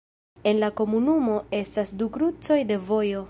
[0.51, 3.19] En la komunumo estas du krucoj de vojo.